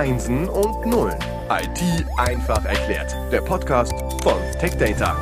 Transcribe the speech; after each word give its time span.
Einsen 0.00 0.48
und 0.48 0.86
Nullen. 0.86 1.18
IT 1.50 2.06
einfach 2.16 2.64
erklärt. 2.64 3.14
Der 3.30 3.42
Podcast 3.42 3.92
von 4.22 4.32
TechData. 4.58 5.14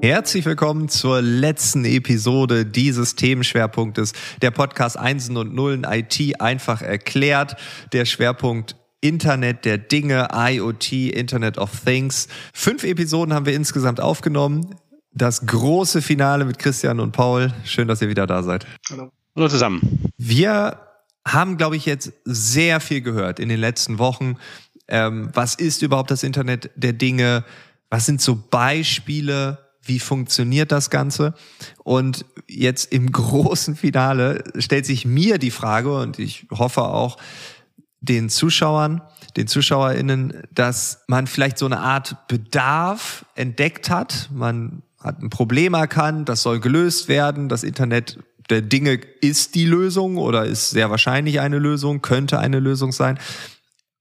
Herzlich 0.00 0.44
willkommen 0.44 0.88
zur 0.88 1.20
letzten 1.20 1.84
Episode 1.86 2.64
dieses 2.64 3.16
Themenschwerpunktes. 3.16 4.12
Der 4.42 4.52
Podcast 4.52 4.96
Einsen 4.96 5.36
und 5.36 5.52
Nullen 5.56 5.82
IT 5.82 6.40
einfach 6.40 6.82
erklärt. 6.82 7.56
Der 7.92 8.04
Schwerpunkt 8.04 8.76
Internet 9.00 9.64
der 9.64 9.78
Dinge, 9.78 10.28
IoT, 10.32 10.92
Internet 10.92 11.58
of 11.58 11.72
Things. 11.84 12.28
Fünf 12.52 12.84
Episoden 12.84 13.34
haben 13.34 13.46
wir 13.46 13.56
insgesamt 13.56 13.98
aufgenommen. 13.98 14.76
Das 15.10 15.44
große 15.44 16.00
Finale 16.00 16.44
mit 16.44 16.60
Christian 16.60 17.00
und 17.00 17.10
Paul. 17.10 17.52
Schön, 17.64 17.88
dass 17.88 18.00
ihr 18.02 18.08
wieder 18.08 18.28
da 18.28 18.44
seid. 18.44 18.68
Hallo. 18.88 19.10
Hallo 19.34 19.48
zusammen. 19.48 20.12
Wir 20.16 20.78
haben, 21.26 21.56
glaube 21.56 21.76
ich, 21.76 21.86
jetzt 21.86 22.12
sehr 22.24 22.80
viel 22.80 23.00
gehört 23.00 23.38
in 23.38 23.48
den 23.48 23.60
letzten 23.60 23.98
Wochen. 23.98 24.36
Ähm, 24.88 25.30
was 25.32 25.54
ist 25.54 25.82
überhaupt 25.82 26.10
das 26.10 26.22
Internet 26.22 26.70
der 26.76 26.92
Dinge? 26.92 27.44
Was 27.90 28.06
sind 28.06 28.20
so 28.20 28.36
Beispiele? 28.36 29.58
Wie 29.82 29.98
funktioniert 29.98 30.72
das 30.72 30.90
Ganze? 30.90 31.34
Und 31.82 32.24
jetzt 32.48 32.92
im 32.92 33.10
großen 33.12 33.76
Finale 33.76 34.44
stellt 34.58 34.86
sich 34.86 35.04
mir 35.04 35.38
die 35.38 35.50
Frage 35.50 35.96
und 35.96 36.18
ich 36.18 36.46
hoffe 36.50 36.82
auch 36.82 37.16
den 38.00 38.28
Zuschauern, 38.28 39.00
den 39.36 39.46
ZuschauerInnen, 39.46 40.42
dass 40.52 41.04
man 41.08 41.26
vielleicht 41.26 41.56
so 41.56 41.66
eine 41.66 41.80
Art 41.80 42.28
Bedarf 42.28 43.24
entdeckt 43.34 43.88
hat. 43.88 44.28
Man 44.32 44.82
hat 45.00 45.22
ein 45.22 45.30
Problem 45.30 45.74
erkannt, 45.74 46.28
das 46.28 46.42
soll 46.42 46.60
gelöst 46.60 47.08
werden. 47.08 47.48
Das 47.48 47.62
Internet 47.62 48.18
der 48.50 48.62
Dinge 48.62 49.00
ist 49.20 49.54
die 49.54 49.64
Lösung 49.64 50.16
oder 50.16 50.44
ist 50.44 50.70
sehr 50.70 50.90
wahrscheinlich 50.90 51.40
eine 51.40 51.58
Lösung, 51.58 52.02
könnte 52.02 52.38
eine 52.38 52.60
Lösung 52.60 52.92
sein. 52.92 53.18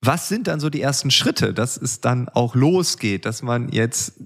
Was 0.02 0.28
sind 0.28 0.48
dann 0.48 0.60
so 0.60 0.70
die 0.70 0.82
ersten 0.82 1.12
Schritte, 1.12 1.54
dass 1.54 1.78
es 1.78 2.02
dann 2.02 2.28
auch 2.28 2.56
losgeht, 2.56 3.26
dass 3.26 3.42
man 3.42 3.70
jetzt 3.70 4.20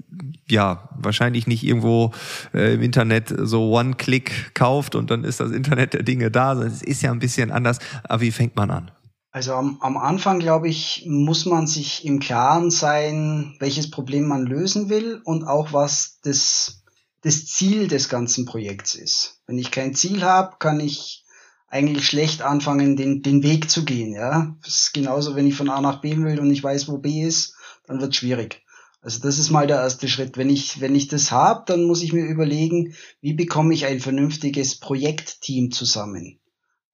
ja 0.49 0.89
wahrscheinlich 0.95 1.45
nicht 1.45 1.63
irgendwo 1.63 2.13
äh, 2.53 2.73
im 2.73 2.81
Internet 2.81 3.31
so 3.37 3.69
One-Click 3.69 4.55
kauft 4.55 4.95
und 4.95 5.11
dann 5.11 5.23
ist 5.23 5.39
das 5.39 5.51
Internet 5.51 5.93
der 5.93 6.01
Dinge 6.01 6.31
da, 6.31 6.55
sondern 6.55 6.73
es 6.73 6.81
ist 6.81 7.03
ja 7.03 7.11
ein 7.11 7.19
bisschen 7.19 7.51
anders. 7.51 7.77
Aber 8.03 8.21
wie 8.21 8.31
fängt 8.31 8.55
man 8.55 8.71
an? 8.71 8.91
Also 9.31 9.53
am, 9.53 9.77
am 9.81 9.97
Anfang, 9.97 10.39
glaube 10.39 10.67
ich, 10.67 11.05
muss 11.07 11.45
man 11.45 11.67
sich 11.67 12.05
im 12.05 12.19
Klaren 12.19 12.71
sein, 12.71 13.55
welches 13.59 13.91
Problem 13.91 14.27
man 14.27 14.47
lösen 14.47 14.89
will 14.89 15.21
und 15.23 15.43
auch 15.43 15.73
was 15.73 16.19
das 16.23 16.85
das 17.27 17.45
Ziel 17.45 17.89
des 17.89 18.07
ganzen 18.07 18.45
Projekts 18.45 18.95
ist. 18.95 19.41
Wenn 19.47 19.57
ich 19.57 19.69
kein 19.69 19.93
Ziel 19.93 20.23
habe, 20.23 20.55
kann 20.59 20.79
ich 20.79 21.25
eigentlich 21.67 22.07
schlecht 22.07 22.41
anfangen, 22.41 22.95
den, 22.95 23.21
den 23.21 23.43
Weg 23.43 23.69
zu 23.69 23.83
gehen. 23.83 24.13
Ja, 24.13 24.55
das 24.63 24.75
ist 24.75 24.93
genauso, 24.93 25.35
wenn 25.35 25.45
ich 25.45 25.55
von 25.55 25.69
A 25.69 25.81
nach 25.81 25.99
B 25.99 26.15
will 26.15 26.39
und 26.39 26.49
ich 26.51 26.63
weiß, 26.63 26.87
wo 26.87 26.99
B 26.99 27.23
ist, 27.23 27.55
dann 27.85 27.99
wird 27.99 28.15
schwierig. 28.15 28.63
Also 29.01 29.19
das 29.19 29.39
ist 29.39 29.49
mal 29.49 29.67
der 29.67 29.75
erste 29.75 30.07
Schritt. 30.07 30.37
Wenn 30.37 30.49
ich, 30.49 30.79
wenn 30.79 30.95
ich 30.95 31.09
das 31.09 31.29
habe, 31.29 31.63
dann 31.67 31.83
muss 31.83 32.01
ich 32.01 32.13
mir 32.13 32.25
überlegen, 32.25 32.95
wie 33.19 33.33
bekomme 33.33 33.73
ich 33.73 33.85
ein 33.85 33.99
vernünftiges 33.99 34.79
Projektteam 34.79 35.71
zusammen? 35.71 36.39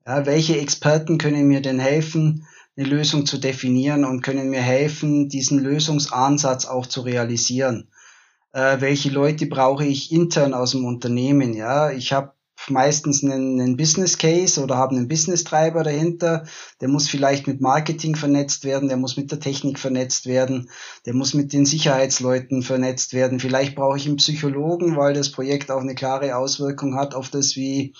Ja, 0.03 0.25
welche 0.25 0.57
Experten 0.57 1.19
können 1.19 1.47
mir 1.47 1.61
denn 1.61 1.79
helfen, 1.79 2.47
eine 2.75 2.87
Lösung 2.87 3.27
zu 3.27 3.37
definieren 3.37 4.03
und 4.03 4.23
können 4.23 4.49
mir 4.49 4.63
helfen, 4.63 5.29
diesen 5.29 5.59
Lösungsansatz 5.59 6.65
auch 6.65 6.87
zu 6.87 7.01
realisieren? 7.01 7.89
Äh, 8.53 8.79
welche 8.79 9.09
Leute 9.09 9.47
brauche 9.47 9.85
ich 9.85 10.11
intern 10.11 10.53
aus 10.53 10.71
dem 10.71 10.85
Unternehmen. 10.85 11.53
Ja, 11.53 11.91
ich 11.91 12.13
habe 12.13 12.33
meistens 12.69 13.23
einen, 13.23 13.59
einen 13.59 13.77
Business 13.77 14.17
Case 14.17 14.61
oder 14.61 14.77
habe 14.77 14.95
einen 14.95 15.07
Business 15.07 15.43
Treiber 15.43 15.83
dahinter. 15.83 16.45
Der 16.79 16.87
muss 16.87 17.09
vielleicht 17.09 17.47
mit 17.47 17.61
Marketing 17.61 18.15
vernetzt 18.15 18.63
werden, 18.63 18.87
der 18.87 18.97
muss 18.97 19.17
mit 19.17 19.31
der 19.31 19.39
Technik 19.39 19.79
vernetzt 19.79 20.27
werden, 20.27 20.69
der 21.05 21.13
muss 21.13 21.33
mit 21.33 21.51
den 21.51 21.65
Sicherheitsleuten 21.65 22.61
vernetzt 22.61 23.13
werden. 23.13 23.39
Vielleicht 23.39 23.75
brauche 23.75 23.97
ich 23.97 24.05
einen 24.05 24.17
Psychologen, 24.17 24.95
weil 24.95 25.13
das 25.13 25.31
Projekt 25.31 25.71
auch 25.71 25.81
eine 25.81 25.95
klare 25.95 26.37
Auswirkung 26.37 26.95
hat 26.95 27.15
auf 27.15 27.29
das, 27.29 27.55
wie 27.55 27.95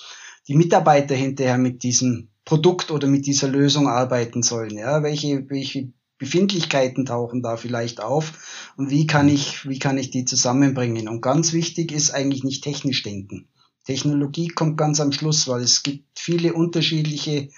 die 0.47 0.56
Mitarbeiter 0.56 1.16
hinterher 1.16 1.57
mit 1.57 1.83
diesem 1.83 2.29
Produkt 2.45 2.91
oder 2.91 3.07
mit 3.07 3.25
dieser 3.25 3.47
Lösung 3.47 3.88
arbeiten 3.88 4.44
sollen. 4.44 4.77
Ja, 4.77 5.01
welche, 5.01 5.50
welche 5.50 5.94
Befindlichkeiten 6.23 7.06
tauchen 7.06 7.41
da 7.41 7.57
vielleicht 7.57 8.01
auf 8.01 8.31
und 8.78 8.89
wie 8.89 9.07
kann 9.07 9.28
ich, 9.28 9.67
wie 9.67 9.78
kann 9.78 9.97
ich 9.97 10.09
die 10.09 10.23
zusammenbringen? 10.23 11.09
Und 11.09 11.22
ganz 11.22 11.51
wichtig 11.51 11.91
ist 11.91 12.11
eigentlich 12.11 12.45
nicht 12.45 12.63
technisch 12.63 13.03
denken. 13.03 13.50
Technologie 13.84 14.47
kommt 14.47 14.78
ganz 14.78 15.01
am 15.01 15.12
Schluss, 15.12 15.50
weil 15.50 15.62
es 15.62 15.83
gibt 15.83 16.17
viele 16.17 16.53
unterschiedliche 16.53 17.50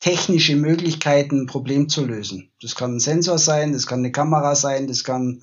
technische 0.00 0.54
Möglichkeiten, 0.56 1.42
ein 1.42 1.46
Problem 1.46 1.88
zu 1.88 2.04
lösen. 2.04 2.50
Das 2.60 2.74
kann 2.74 2.96
ein 2.96 3.00
Sensor 3.00 3.38
sein, 3.38 3.72
das 3.72 3.86
kann 3.86 4.00
eine 4.00 4.12
Kamera 4.12 4.54
sein, 4.54 4.86
das 4.86 5.02
kann 5.02 5.42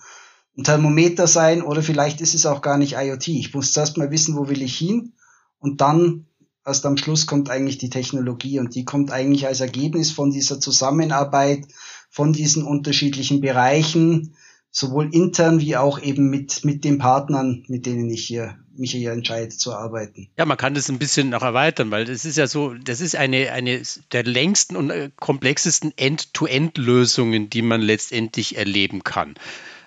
ein 0.56 0.64
Thermometer 0.64 1.26
sein 1.26 1.64
oder 1.64 1.82
vielleicht 1.82 2.22
ist 2.22 2.36
es 2.36 2.46
auch 2.46 2.62
gar 2.62 2.78
nicht 2.78 2.94
IoT. 2.94 3.28
Ich 3.30 3.54
muss 3.56 3.74
zuerst 3.74 3.98
mal 3.98 4.12
wissen, 4.12 4.36
wo 4.36 4.50
will 4.50 4.62
ich 4.62 4.78
hin 4.78 5.14
und 5.58 5.82
dann 5.82 6.28
erst 6.64 6.86
am 6.86 6.98
Schluss 6.98 7.26
kommt 7.26 7.50
eigentlich 7.50 7.78
die 7.80 7.90
Technologie 7.90 8.60
und 8.60 8.76
die 8.76 8.86
kommt 8.86 9.10
eigentlich 9.10 9.48
als 9.48 9.62
Ergebnis 9.62 10.12
von 10.12 10.32
dieser 10.32 10.60
Zusammenarbeit 10.60 11.66
von 12.10 12.34
diesen 12.34 12.64
unterschiedlichen 12.64 13.42
Bereichen, 13.42 14.36
sowohl 14.72 15.14
intern 15.14 15.60
wie 15.60 15.76
auch 15.76 16.02
eben 16.02 16.30
mit, 16.30 16.64
mit 16.64 16.84
den 16.84 16.98
Partnern, 16.98 17.64
mit 17.68 17.86
denen 17.86 18.10
ich 18.10 18.26
hier 18.26 18.58
mich 18.80 18.92
hier 18.92 19.12
entscheide 19.12 19.50
zu 19.50 19.74
arbeiten. 19.74 20.30
Ja, 20.38 20.46
man 20.46 20.58
kann 20.58 20.74
das 20.74 20.90
ein 20.90 21.00
bisschen 21.00 21.30
noch 21.30 21.42
erweitern, 21.42 21.92
weil 21.92 22.06
das 22.06 22.26
ist 22.26 22.38
ja 22.38 22.48
so, 22.48 22.74
das 22.74 23.02
ist 23.02 23.16
eine, 23.16 23.52
eine 23.52 23.82
der 24.12 24.24
längsten 24.24 24.76
und 24.76 24.90
äh, 24.90 25.10
komplexesten 25.16 25.94
End-to-End-Lösungen, 25.96 27.50
die 27.50 27.62
man 27.62 27.82
letztendlich 27.82 28.58
erleben 28.58 29.04
kann. 29.04 29.36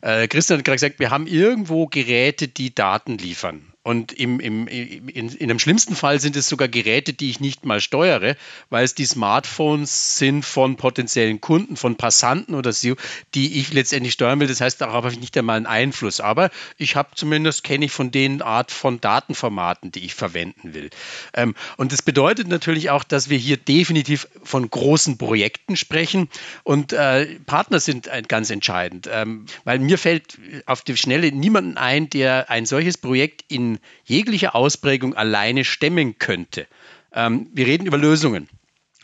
Äh, 0.03 0.29
Christian 0.29 0.59
hat 0.59 0.65
gerade 0.65 0.77
gesagt, 0.77 0.99
wir 0.99 1.11
haben 1.11 1.27
irgendwo 1.27 1.87
Geräte, 1.87 2.49
die 2.49 2.75
Daten 2.75 3.19
liefern. 3.19 3.70
Und 3.83 4.13
im, 4.13 4.41
im, 4.41 4.69
in, 4.69 5.09
in 5.09 5.49
dem 5.49 5.59
schlimmsten 5.59 5.97
Fall 5.97 6.21
sind 6.21 6.37
es 6.37 6.49
sogar 6.49 6.69
Geräte, 6.69 7.15
die 7.15 7.31
ich 7.31 7.41
nicht 7.41 7.65
mal 7.65 7.81
steuere, 7.81 8.37
weil 8.69 8.85
es 8.85 8.95
die 8.95 9.07
Smartphones 9.07 10.19
sind 10.19 10.45
von 10.45 10.77
potenziellen 10.77 11.41
Kunden, 11.41 11.77
von 11.77 11.97
Passanten 11.97 12.55
oder 12.55 12.75
so, 12.75 12.97
die 13.35 13.59
ich 13.59 13.73
letztendlich 13.73 14.13
steuern 14.13 14.39
will. 14.39 14.49
Das 14.49 14.61
heißt, 14.61 14.83
darauf 14.83 15.05
habe 15.05 15.15
ich 15.15 15.21
nicht 15.21 15.37
einmal 15.39 15.57
einen 15.57 15.65
Einfluss. 15.65 16.21
Aber 16.21 16.51
ich 16.77 16.95
habe 16.95 17.11
zumindest, 17.15 17.65
kenne 17.65 17.87
ich 17.87 17.93
von 17.93 18.11
den 18.11 18.43
Art 18.43 18.71
von 18.71 19.01
Datenformaten, 19.01 19.91
die 19.93 20.05
ich 20.05 20.15
verwenden 20.15 20.75
will. 20.75 20.91
Ähm, 21.33 21.55
und 21.79 21.93
das 21.93 22.03
bedeutet 22.03 22.49
natürlich 22.49 22.91
auch, 22.91 23.03
dass 23.03 23.31
wir 23.31 23.39
hier 23.39 23.57
definitiv 23.57 24.29
von 24.43 24.69
großen 24.69 25.17
Projekten 25.17 25.77
sprechen. 25.77 26.29
Und 26.65 26.93
äh, 26.93 27.39
Partner 27.47 27.81
sind 27.81 28.11
ganz 28.29 28.51
entscheidend, 28.51 29.09
ähm, 29.11 29.47
weil 29.65 29.79
mir 29.79 29.97
fällt 29.97 30.39
auf 30.67 30.83
die 30.83 30.99
Schnelle 30.99 31.33
niemanden 31.33 31.79
ein, 31.79 32.11
der 32.11 32.51
ein 32.51 32.67
solches 32.67 32.99
Projekt 32.99 33.45
in 33.49 33.70
jeglicher 34.05 34.55
Ausprägung 34.55 35.15
alleine 35.15 35.65
stemmen 35.65 36.19
könnte. 36.19 36.67
Ähm, 37.13 37.49
wir 37.53 37.67
reden 37.67 37.87
über 37.87 37.99
Lösungen. 37.99 38.49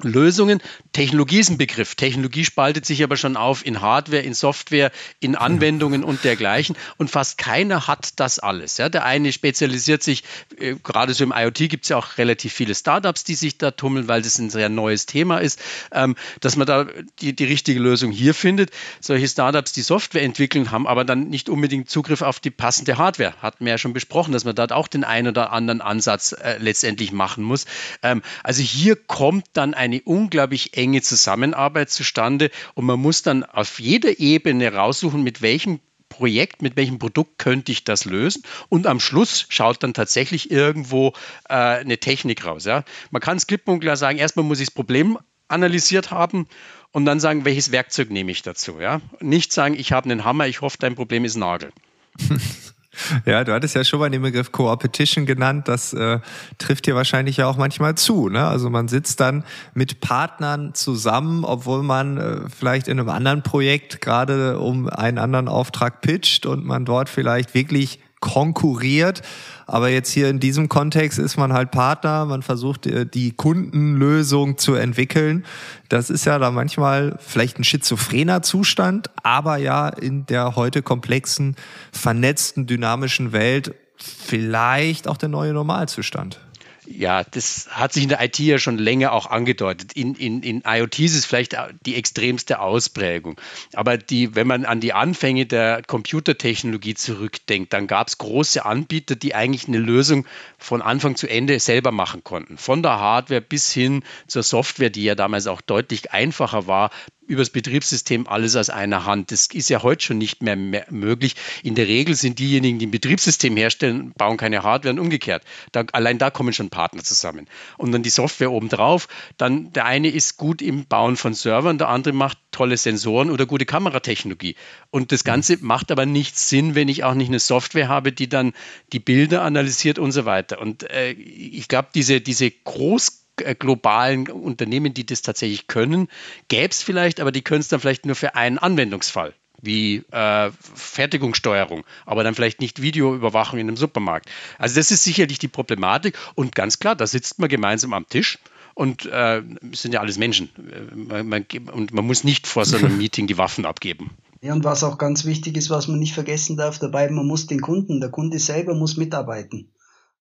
Lösungen. 0.03 0.61
Technologie 0.93 1.39
ist 1.39 1.49
ein 1.49 1.59
Begriff. 1.59 1.95
Technologie 1.95 2.45
spaltet 2.45 2.85
sich 2.85 3.03
aber 3.03 3.17
schon 3.17 3.37
auf 3.37 3.65
in 3.65 3.81
Hardware, 3.81 4.21
in 4.21 4.35
Software, 4.35 4.93
in 5.21 5.37
Anwendungen 5.37 6.05
und 6.05 6.23
dergleichen. 6.23 6.77
Und 6.99 7.11
fast 7.11 7.39
keiner 7.39 7.87
hat 7.87 8.21
das 8.21 8.39
alles. 8.39 8.77
Ja, 8.77 8.91
der 8.91 9.07
eine 9.07 9.33
spezialisiert 9.33 10.03
sich, 10.03 10.23
äh, 10.59 10.75
gerade 10.83 11.15
so 11.15 11.25
im 11.25 11.33
IoT 11.35 11.71
gibt 11.71 11.85
es 11.85 11.89
ja 11.89 11.97
auch 11.97 12.19
relativ 12.19 12.53
viele 12.53 12.75
Startups, 12.75 13.25
die 13.25 13.35
sich 13.35 13.57
da 13.57 13.71
tummeln, 13.71 14.07
weil 14.07 14.21
das 14.21 14.39
ein 14.39 14.51
sehr 14.51 14.69
neues 14.69 15.07
Thema 15.07 15.39
ist, 15.39 15.63
ähm, 15.93 16.15
dass 16.41 16.57
man 16.57 16.67
da 16.67 16.87
die, 17.21 17.35
die 17.35 17.45
richtige 17.45 17.81
Lösung 17.81 18.13
hier 18.13 18.35
findet. 18.35 18.71
Solche 19.01 19.29
Startups, 19.29 19.73
die 19.73 19.83
Software 19.83 20.23
entwickeln, 20.23 20.71
haben 20.71 20.87
aber 20.87 21.05
dann 21.05 21.31
nicht 21.31 21.49
unbedingt 21.49 21.89
Zugriff 21.89 22.21
auf 22.21 22.39
die 22.39 22.51
passende 22.51 22.99
Hardware. 22.99 23.35
Hatten 23.41 23.65
wir 23.65 23.73
ja 23.73 23.79
schon 23.79 23.95
besprochen, 23.95 24.33
dass 24.33 24.45
man 24.45 24.55
dort 24.55 24.73
auch 24.73 24.89
den 24.89 25.05
einen 25.05 25.29
oder 25.29 25.53
anderen 25.53 25.81
Ansatz 25.81 26.33
äh, 26.33 26.59
letztendlich 26.59 27.13
machen 27.13 27.43
muss. 27.45 27.65
Ähm, 28.03 28.21
also 28.43 28.63
hier 28.63 28.97
kommt 28.97 29.47
dann 29.55 29.73
ein 29.73 29.86
eine 29.87 30.03
unglaublich 30.03 30.77
enge 30.77 31.03
Zusammenarbeit 31.03 31.91
zustande 31.91 32.51
und 32.75 32.85
man 32.85 33.01
muss 33.01 33.23
dann 33.23 33.45
auf 33.45 33.81
jeder 33.81 34.19
Ebene 34.21 34.73
raussuchen, 34.73 35.23
mit 35.23 35.43
welchem 35.43 35.81
Projekt, 36.09 36.63
mit 36.63 36.77
welchem 36.77 36.99
Produkt 36.99 37.39
könnte 37.39 37.73
ich 37.73 37.85
das 37.85 38.05
lösen? 38.05 38.43
Und 38.69 38.87
am 38.87 39.01
Schluss 39.01 39.47
schaut 39.49 39.83
dann 39.83 39.95
tatsächlich 39.95 40.51
irgendwo 40.51 41.13
äh, 41.49 41.55
eine 41.55 41.99
Technik 41.99 42.45
raus. 42.45 42.65
Ja? 42.65 42.85
Man 43.11 43.21
kann 43.21 43.37
es 43.37 43.47
klipp 43.47 43.67
und 43.69 43.81
klar 43.81 43.97
sagen, 43.97 44.19
erstmal 44.19 44.45
muss 44.45 44.61
ich 44.61 44.69
das 44.69 44.75
Problem 44.75 45.19
analysiert 45.49 46.11
haben 46.11 46.47
und 46.93 47.05
dann 47.05 47.21
sagen, 47.21 47.45
welches 47.45 47.73
Werkzeug 47.73 48.11
nehme 48.11 48.31
ich 48.31 48.43
dazu. 48.43 48.81
Ja? 48.81 49.01
Nicht 49.21 49.53
sagen, 49.53 49.75
ich 49.79 49.93
habe 49.93 50.11
einen 50.11 50.25
Hammer, 50.25 50.47
ich 50.47 50.61
hoffe, 50.61 50.79
dein 50.81 50.95
Problem 50.95 51.25
ist 51.25 51.37
Nagel. 51.37 51.71
Ja, 53.27 53.45
du 53.45 53.53
hattest 53.53 53.75
ja 53.75 53.85
schon 53.85 54.01
mal 54.01 54.11
den 54.11 54.23
Begriff 54.23 54.53
Co-Opetition 54.53 55.27
genannt. 55.27 55.69
Das 55.69 55.93
äh, 55.93 56.21
trifft 56.59 56.87
dir 56.87 56.95
wahrscheinlich 56.95 57.39
ja 57.39 57.47
auch 57.47 57.57
manchmal 57.57 57.95
zu. 57.95 58.29
Ne? 58.29 58.47
Also 58.47 58.71
man 58.71 58.89
sitzt 58.89 59.21
dann 59.21 59.45
mit 59.75 60.01
Partnern 60.01 60.75
zusammen, 60.75 61.45
obwohl 61.45 61.83
man 61.83 62.17
äh, 62.17 62.41
vielleicht 62.49 62.89
in 62.89 62.99
einem 62.99 63.09
anderen 63.09 63.43
Projekt 63.43 64.01
gerade 64.01 64.59
um 64.59 64.89
einen 64.89 65.19
anderen 65.19 65.49
Auftrag 65.49 66.01
pitcht 66.01 66.47
und 66.47 66.65
man 66.65 66.85
dort 66.85 67.09
vielleicht 67.09 67.55
wirklich 67.55 68.01
konkurriert. 68.21 69.23
Aber 69.67 69.89
jetzt 69.89 70.11
hier 70.11 70.31
in 70.31 70.39
diesem 70.39 70.69
Kontext 70.69 71.19
ist 71.19 71.37
man 71.37 71.53
halt 71.53 71.71
Partner, 71.71 72.25
man 72.25 72.43
versucht 72.43 72.87
äh, 72.87 73.05
die 73.05 73.33
Kundenlösung 73.33 74.59
zu 74.59 74.75
entwickeln. 74.75 75.45
Das 75.89 76.09
ist 76.09 76.25
ja 76.25 76.39
da 76.39 76.51
manchmal 76.51 77.17
vielleicht 77.19 77.59
ein 77.59 77.65
schizophrener 77.65 78.43
Zustand, 78.43 79.11
aber 79.23 79.57
ja 79.57 79.89
in 79.89 80.25
der 80.27 80.57
heute 80.57 80.83
komplexen, 80.83 81.57
vernetzten, 81.93 82.67
dynamischen 82.67 83.33
Welt 83.33 83.75
vielleicht 83.97 85.09
auch 85.09 85.17
der 85.17 85.29
neue 85.29 85.53
Normalzustand. 85.53 86.41
Ja, 86.89 87.25
das 87.25 87.69
hat 87.71 87.93
sich 87.93 88.05
in 88.05 88.09
der 88.09 88.23
IT 88.23 88.39
ja 88.39 88.59
schon 88.59 88.79
länger 88.79 89.13
auch 89.13 89.27
angedeutet. 89.27 89.93
In, 89.95 90.15
in, 90.15 90.43
in 90.43 90.63
IoT 90.65 91.01
ist 91.01 91.17
es 91.17 91.27
vielleicht 91.27 91.57
die 91.85 91.97
extremste 91.97 92.61
Ausprägung. 92.61 93.41
Aber 93.75 93.99
die, 93.99 94.35
wenn 94.35 94.47
man 94.47 94.65
an 94.65 94.81
die 94.81 94.93
Anfänge 94.93 95.47
der 95.47 95.83
Computertechnologie 95.83 96.95
zurückdenkt, 96.95 97.73
dann 97.73 97.87
gab 97.87 98.09
es 98.09 98.19
große 98.19 98.65
Anbieter, 98.65 99.17
die 99.17 99.35
eigentlich 99.35 99.67
eine 99.69 99.79
Lösung 99.79 100.27
von 100.59 100.81
Anfang 100.81 101.17
zu 101.17 101.29
Ende 101.29 101.59
selber 101.59 101.91
machen 101.91 102.23
konnten. 102.23 102.57
Von 102.57 102.83
der 102.83 103.01
Hardware 103.01 103.41
bis 103.41 103.73
hin 103.73 104.05
zur 104.29 104.43
Software, 104.43 104.91
die 104.91 105.05
ja 105.05 105.15
damals 105.15 105.49
auch 105.49 105.61
deutlich 105.61 106.13
einfacher 106.13 106.67
war, 106.67 106.91
übers 107.27 107.51
Betriebssystem 107.51 108.27
alles 108.27 108.57
aus 108.57 108.71
einer 108.71 109.05
Hand. 109.05 109.33
Das 109.33 109.47
ist 109.47 109.69
ja 109.69 109.83
heute 109.83 110.05
schon 110.05 110.19
nicht 110.19 110.43
mehr, 110.43 110.57
mehr, 110.57 110.87
möglich. 110.91 111.35
In 111.63 111.75
der 111.75 111.87
Regel 111.87 112.15
sind 112.15 112.39
diejenigen, 112.39 112.79
die 112.79 112.87
ein 112.87 112.91
Betriebssystem 112.91 113.57
herstellen, 113.57 114.13
bauen 114.17 114.37
keine 114.37 114.63
Hardware 114.63 114.95
und 114.95 115.01
umgekehrt. 115.01 115.43
Da, 115.73 115.85
allein 115.93 116.19
da 116.19 116.31
kommen 116.31 116.53
schon 116.53 116.71
Partner 116.71 117.03
zusammen. 117.03 117.47
Und 117.77 117.93
dann 117.93 118.03
die 118.03 118.11
Software 118.11 118.53
obendrauf. 118.53 119.09
Dann 119.37 119.73
der 119.73 119.85
eine 119.85 120.09
ist 120.09 120.37
gut 120.37 120.63
im 120.63 120.87
Bauen 120.87 121.17
von 121.17 121.35
Servern, 121.35 121.79
der 121.79 121.89
andere 121.89 122.15
macht 122.15 122.39
tolle 122.53 122.77
Sensoren 122.77 123.31
oder 123.31 123.45
gute 123.45 123.67
Kameratechnologie. 123.67 124.57
Und 124.91 125.13
das 125.13 125.25
Ganze 125.25 125.59
macht 125.61 125.91
aber 125.93 126.07
nicht 126.07 126.39
Sinn, 126.39 126.75
wenn 126.75 126.89
ich 126.89 127.05
auch 127.05 127.15
nicht 127.15 127.29
eine 127.29 127.39
Software 127.39 127.89
habe, 127.89 128.13
die 128.13 128.29
dann 128.29 128.55
die 128.93 129.01
Bilder 129.01 129.43
analysiert 129.43 129.99
und 129.99 130.13
so 130.13 130.25
weiter. 130.25 130.61
Und 130.61 130.89
äh, 130.91 131.13
ich 131.13 131.69
glaube, 131.69 131.89
diese, 131.95 132.21
diese 132.21 132.51
Groß 132.51 133.26
globalen 133.37 134.29
Unternehmen, 134.29 134.95
die 134.95 135.07
das 135.07 135.23
tatsächlich 135.23 135.67
können, 135.67 136.09
gäbe 136.49 136.71
es 136.71 136.83
vielleicht, 136.83 137.21
aber 137.21 137.33
die 137.33 137.43
können 137.43 137.61
es 137.61 137.69
dann 137.69 137.81
vielleicht 137.81 138.07
nur 138.07 138.17
für 138.17 138.35
einen 138.35 138.59
Anwendungsfall 138.59 139.35
wie 139.63 140.03
äh, 140.11 140.51
Fertigungssteuerung, 140.75 141.85
aber 142.05 142.25
dann 142.25 142.35
vielleicht 142.35 142.61
nicht 142.61 142.83
Videoüberwachung 142.83 143.59
in 143.59 143.69
einem 143.69 143.77
Supermarkt. 143.77 144.29
Also 144.59 144.77
das 144.77 144.91
ist 144.91 145.03
sicherlich 145.03 145.39
die 145.39 145.49
Problematik 145.49 146.19
und 146.35 146.55
ganz 146.55 146.79
klar, 146.79 146.95
da 146.95 147.07
sitzt 147.07 147.39
man 147.39 147.49
gemeinsam 147.49 147.93
am 147.95 148.09
Tisch 148.09 148.39
und 148.75 149.07
äh, 149.07 149.43
sind 149.73 149.95
ja 149.95 150.01
alles 150.01 150.19
Menschen 150.19 150.51
äh, 150.71 150.95
man, 150.95 151.29
man, 151.29 151.47
und 151.73 151.93
man 151.95 152.07
muss 152.07 152.25
nicht 152.25 152.47
vor 152.47 152.65
so 152.65 152.77
einem 152.77 152.97
Meeting 152.99 153.27
die 153.27 153.39
Waffen 153.39 153.65
abgeben. 153.65 154.11
Ja, 154.43 154.53
und 154.53 154.65
was 154.65 154.85
auch 154.85 154.99
ganz 154.99 155.25
wichtig 155.25 155.57
ist, 155.57 155.71
was 155.71 155.89
man 155.89 155.99
nicht 155.99 156.13
vergessen 156.13 156.57
darf 156.57 156.79
dabei, 156.79 157.09
man 157.11 157.27
muss 157.27 157.47
den 157.47 157.61
Kunden, 157.61 158.01
der 158.01 158.11
Kunde 158.11 158.39
selber 158.39 158.75
muss 158.75 158.97
mitarbeiten. 158.97 159.71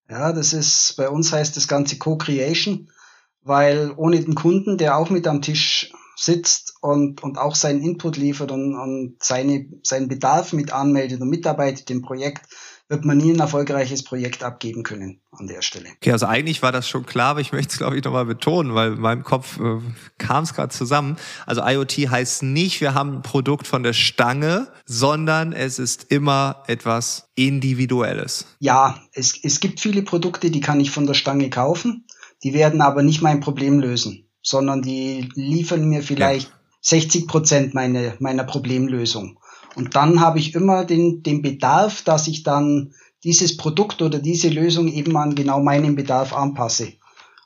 Ja, 0.10 0.32
das 0.34 0.54
ist, 0.54 0.96
bei 0.98 1.10
uns 1.10 1.34
heißt 1.34 1.58
das 1.58 1.68
Ganze 1.68 1.98
Co-Creation 1.98 2.90
weil 3.46 3.94
ohne 3.96 4.20
den 4.20 4.36
Kunden, 4.36 4.78
der 4.78 4.98
auch 4.98 5.10
mit 5.10 5.28
am 5.28 5.42
Tisch 5.42 5.92
sitzt 6.18 6.76
und, 6.82 7.24
und 7.24 7.38
auch 7.38 7.56
seinen 7.56 7.82
Input 7.82 8.18
liefert 8.18 8.52
und, 8.52 8.76
und 8.76 9.16
seine, 9.22 9.68
seinen 9.84 10.08
Bedarf 10.08 10.52
mit 10.54 10.74
anmeldet 10.74 11.22
und 11.22 11.30
mitarbeitet 11.30 11.90
im 11.92 12.02
Projekt, 12.02 12.48
wird 12.88 13.04
man 13.04 13.18
nie 13.18 13.34
ein 13.34 13.40
erfolgreiches 13.40 14.04
Projekt 14.04 14.44
abgeben 14.44 14.84
können 14.84 15.20
an 15.32 15.48
der 15.48 15.62
Stelle. 15.62 15.90
Okay, 15.98 16.12
also 16.12 16.28
eigentlich 16.28 16.62
war 16.62 16.72
das 16.72 16.88
schon 16.88 17.06
klar, 17.06 17.32
aber 17.32 17.42
ich 17.42 17.52
möchte 17.52 17.74
es, 17.74 17.78
glaube 17.80 17.98
ich, 17.98 18.04
nochmal 18.04 18.26
betonen, 18.26 18.76
weil 18.76 18.94
in 18.94 19.02
meinem 19.02 19.24
Kopf 19.24 19.60
äh, 19.60 19.80
kam 20.20 20.44
es 20.44 20.54
gerade 20.54 20.74
zusammen. 20.74 21.18
Also 21.46 21.62
IoT 21.66 21.94
heißt 22.10 22.44
nicht, 22.44 22.82
wir 22.82 22.94
haben 22.94 23.18
ein 23.18 23.22
Produkt 23.24 23.66
von 23.66 23.82
der 23.82 23.94
Stange, 23.94 24.68
sondern 24.86 25.52
es 25.52 25.80
ist 25.80 26.12
immer 26.12 26.64
etwas 26.68 27.30
Individuelles. 27.36 28.46
Ja, 28.60 29.02
es, 29.14 29.38
es 29.44 29.60
gibt 29.60 29.80
viele 29.80 30.04
Produkte, 30.04 30.52
die 30.52 30.62
kann 30.62 30.80
ich 30.80 30.92
von 30.92 31.08
der 31.08 31.16
Stange 31.16 31.50
kaufen. 31.50 32.06
Die 32.46 32.54
werden 32.54 32.82
aber 32.82 33.02
nicht 33.02 33.24
mein 33.24 33.40
Problem 33.40 33.80
lösen, 33.80 34.30
sondern 34.44 34.84
die 34.84 35.30
liefern 35.34 35.90
mir 35.90 36.04
vielleicht 36.04 36.50
ja. 36.50 36.56
60 36.82 37.28
Prozent 37.28 37.74
meine, 37.74 38.14
meiner 38.20 38.44
Problemlösung. 38.44 39.40
Und 39.76 39.96
dann 39.96 40.20
habe 40.20 40.38
ich 40.38 40.54
immer 40.54 40.86
den, 40.86 41.24
den 41.24 41.42
Bedarf, 41.42 42.04
dass 42.04 42.28
ich 42.28 42.44
dann 42.44 42.94
dieses 43.24 43.58
Produkt 43.58 44.04
oder 44.04 44.20
diese 44.20 44.50
Lösung 44.50 44.88
eben 44.88 45.18
an 45.18 45.34
genau 45.34 45.60
meinen 45.60 45.96
Bedarf 45.96 46.34
anpasse. 46.34 46.94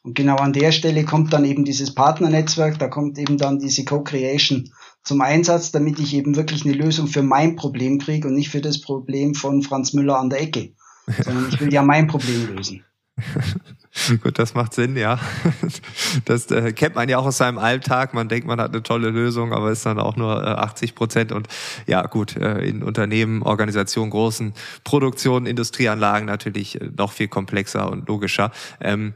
Und 0.03 0.15
genau 0.15 0.35
an 0.35 0.51
der 0.51 0.73
Stelle 0.73 1.05
kommt 1.05 1.31
dann 1.31 1.45
eben 1.45 1.63
dieses 1.63 1.95
Partnernetzwerk, 1.95 2.77
da 2.77 2.89
kommt 2.89 3.17
eben 3.17 3.37
dann 3.37 3.57
diese 3.57 3.85
Co-Creation 3.85 4.69
zum 5.01 5.21
Einsatz, 5.21 5.71
damit 5.71 5.99
ich 5.99 6.13
eben 6.13 6.35
wirklich 6.35 6.65
eine 6.65 6.73
Lösung 6.73 7.07
für 7.07 7.23
mein 7.23 7.55
Problem 7.55 7.99
kriege 7.99 8.27
und 8.27 8.35
nicht 8.35 8.49
für 8.49 8.59
das 8.59 8.81
Problem 8.81 9.33
von 9.33 9.61
Franz 9.61 9.93
Müller 9.93 10.19
an 10.19 10.29
der 10.29 10.41
Ecke, 10.41 10.73
sondern 11.23 11.47
ich 11.47 11.61
will 11.61 11.73
ja 11.73 11.83
mein 11.83 12.07
Problem 12.07 12.53
lösen. 12.53 12.83
Gut, 14.23 14.37
das 14.37 14.53
macht 14.53 14.73
Sinn, 14.73 14.95
ja. 14.95 15.19
Das 16.25 16.49
äh, 16.51 16.73
kennt 16.73 16.95
man 16.95 17.09
ja 17.09 17.17
auch 17.17 17.25
aus 17.25 17.37
seinem 17.37 17.57
Alltag. 17.57 18.13
Man 18.13 18.29
denkt, 18.29 18.47
man 18.47 18.59
hat 18.59 18.71
eine 18.71 18.83
tolle 18.83 19.09
Lösung, 19.09 19.53
aber 19.53 19.71
ist 19.71 19.85
dann 19.85 19.99
auch 19.99 20.15
nur 20.15 20.43
äh, 20.43 20.47
80 20.47 20.95
Prozent. 20.95 21.31
Und 21.31 21.47
ja, 21.87 22.05
gut, 22.05 22.35
äh, 22.35 22.59
in 22.59 22.83
Unternehmen, 22.83 23.41
Organisationen, 23.41 24.11
großen 24.11 24.53
Produktionen, 24.83 25.45
Industrieanlagen 25.45 26.25
natürlich 26.25 26.79
äh, 26.79 26.89
noch 26.95 27.11
viel 27.11 27.27
komplexer 27.27 27.91
und 27.91 28.07
logischer. 28.07 28.51
Ähm, 28.79 29.13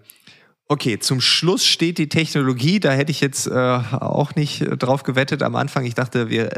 Okay, 0.74 0.98
zum 0.98 1.22
Schluss 1.22 1.68
steht 1.68 2.00
die 2.00 2.10
Technologie. 2.10 2.80
Da 2.80 2.94
hätte 2.94 3.12
ich 3.12 3.22
jetzt 3.22 3.46
äh, 3.46 3.52
auch 3.52 4.34
nicht 4.34 4.62
äh, 4.62 4.76
drauf 4.76 5.04
gewettet 5.04 5.44
am 5.44 5.56
Anfang. 5.56 5.86
Ich 5.86 5.94
dachte, 5.94 6.32
wir, 6.32 6.52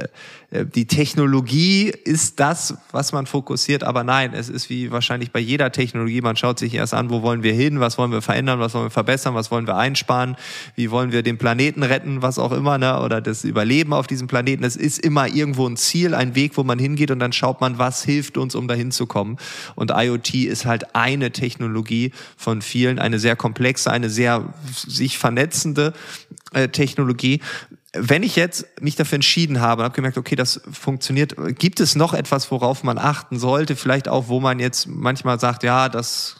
äh, 0.51 0.65
die 0.65 0.87
Technologie 0.87 1.89
ist 1.89 2.39
das, 2.39 2.77
was 2.93 3.11
man 3.11 3.25
fokussiert. 3.25 3.83
Aber 3.83 4.05
nein, 4.05 4.31
es 4.33 4.47
ist 4.47 4.69
wie 4.69 4.89
wahrscheinlich 4.89 5.33
bei 5.33 5.41
jeder 5.41 5.69
Technologie. 5.73 6.21
Man 6.21 6.37
schaut 6.37 6.59
sich 6.59 6.75
erst 6.75 6.93
an, 6.93 7.09
wo 7.09 7.23
wollen 7.23 7.43
wir 7.43 7.51
hin, 7.51 7.81
was 7.81 7.97
wollen 7.97 8.13
wir 8.13 8.21
verändern, 8.21 8.61
was 8.61 8.73
wollen 8.73 8.85
wir 8.85 8.89
verbessern, 8.89 9.35
was 9.35 9.51
wollen 9.51 9.67
wir 9.67 9.75
einsparen, 9.75 10.37
wie 10.75 10.91
wollen 10.91 11.11
wir 11.11 11.21
den 11.21 11.37
Planeten 11.37 11.83
retten, 11.83 12.21
was 12.21 12.39
auch 12.39 12.53
immer, 12.53 12.77
ne? 12.77 13.01
oder 13.01 13.19
das 13.19 13.43
Überleben 13.43 13.91
auf 13.91 14.07
diesem 14.07 14.27
Planeten. 14.27 14.63
Es 14.63 14.77
ist 14.77 14.99
immer 14.99 15.27
irgendwo 15.27 15.67
ein 15.67 15.75
Ziel, 15.75 16.15
ein 16.15 16.35
Weg, 16.35 16.55
wo 16.55 16.63
man 16.63 16.79
hingeht 16.79 17.11
und 17.11 17.19
dann 17.19 17.33
schaut 17.33 17.59
man, 17.59 17.79
was 17.79 18.05
hilft 18.05 18.37
uns, 18.37 18.55
um 18.55 18.69
dahin 18.69 18.91
zu 18.91 19.07
kommen. 19.07 19.35
Und 19.75 19.91
IoT 19.93 20.35
ist 20.35 20.65
halt 20.65 20.95
eine 20.95 21.31
Technologie 21.31 22.13
von 22.37 22.61
vielen, 22.61 22.97
eine 22.97 23.19
sehr 23.19 23.35
komplexe, 23.35 23.91
eine 23.91 24.04
sehr 24.09 24.53
sich 24.71 25.17
vernetzende 25.17 25.93
äh, 26.53 26.69
Technologie. 26.69 27.41
Wenn 27.93 28.23
ich 28.23 28.35
jetzt 28.35 28.65
mich 28.81 28.95
dafür 28.95 29.15
entschieden 29.15 29.61
habe 29.61 29.81
und 29.81 29.85
habe 29.85 29.95
gemerkt, 29.95 30.17
okay, 30.17 30.35
das 30.35 30.61
funktioniert, 30.71 31.35
gibt 31.57 31.79
es 31.79 31.95
noch 31.95 32.13
etwas, 32.13 32.51
worauf 32.51 32.83
man 32.83 32.97
achten 32.97 33.39
sollte? 33.39 33.75
Vielleicht 33.75 34.07
auch, 34.09 34.27
wo 34.27 34.39
man 34.39 34.59
jetzt 34.59 34.87
manchmal 34.87 35.39
sagt, 35.39 35.63
ja, 35.63 35.87
das 35.87 36.35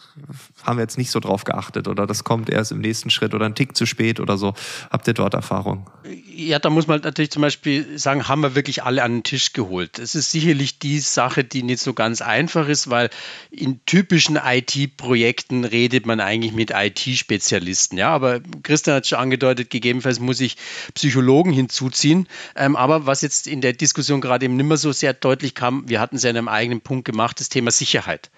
haben 0.65 0.77
wir 0.77 0.83
jetzt 0.83 0.97
nicht 0.97 1.11
so 1.11 1.19
drauf 1.19 1.43
geachtet 1.43 1.87
oder 1.87 2.07
das 2.07 2.23
kommt 2.23 2.49
erst 2.49 2.71
im 2.71 2.79
nächsten 2.79 3.09
Schritt 3.09 3.33
oder 3.33 3.45
ein 3.45 3.55
Tick 3.55 3.77
zu 3.77 3.85
spät 3.85 4.19
oder 4.19 4.37
so. 4.37 4.53
Habt 4.89 5.07
ihr 5.07 5.13
dort 5.13 5.33
Erfahrung? 5.33 5.89
Ja, 6.27 6.59
da 6.59 6.69
muss 6.69 6.87
man 6.87 7.01
natürlich 7.01 7.31
zum 7.31 7.41
Beispiel 7.41 7.97
sagen, 7.97 8.27
haben 8.27 8.41
wir 8.41 8.55
wirklich 8.55 8.83
alle 8.83 9.03
an 9.03 9.17
den 9.17 9.23
Tisch 9.23 9.53
geholt. 9.53 9.97
Das 9.99 10.15
ist 10.15 10.31
sicherlich 10.31 10.79
die 10.79 10.99
Sache, 10.99 11.43
die 11.43 11.63
nicht 11.63 11.81
so 11.81 11.93
ganz 11.93 12.21
einfach 12.21 12.67
ist, 12.67 12.89
weil 12.89 13.09
in 13.51 13.79
typischen 13.85 14.37
IT-Projekten 14.43 15.63
redet 15.63 16.05
man 16.05 16.19
eigentlich 16.19 16.53
mit 16.53 16.71
IT-Spezialisten. 16.71 17.97
Ja, 17.97 18.09
aber 18.09 18.41
Christian 18.63 18.97
hat 18.97 19.07
schon 19.07 19.19
angedeutet, 19.19 19.69
gegebenenfalls 19.69 20.19
muss 20.19 20.39
ich 20.39 20.57
Psychologen 20.93 21.53
hinzuziehen. 21.53 22.27
Ähm, 22.55 22.75
aber 22.75 23.05
was 23.05 23.21
jetzt 23.21 23.47
in 23.47 23.61
der 23.61 23.73
Diskussion 23.73 24.21
gerade 24.21 24.45
eben 24.45 24.55
nicht 24.55 24.65
mehr 24.65 24.77
so 24.77 24.91
sehr 24.91 25.13
deutlich 25.13 25.55
kam, 25.55 25.87
wir 25.87 25.99
hatten 25.99 26.15
es 26.15 26.23
ja 26.23 26.29
in 26.29 26.37
einem 26.37 26.47
eigenen 26.47 26.81
Punkt 26.81 27.05
gemacht, 27.05 27.39
das 27.39 27.49
Thema 27.49 27.71
Sicherheit. 27.71 28.29